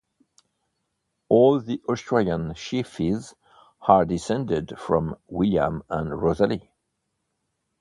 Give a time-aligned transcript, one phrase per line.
[1.29, 3.35] All the Australian Sheaffes
[3.81, 6.71] are descended from William and Rosalie.